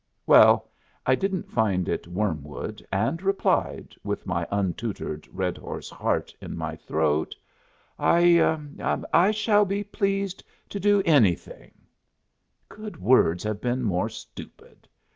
[0.25, 0.67] _Well,
[1.05, 7.35] I didn't find it wormwood, and replied, with my untutored Redhorse heart in my throat,
[7.99, 8.57] "I
[9.13, 11.73] I shall be pleased to do anything."
[12.67, 14.87] Could words have been more stupid?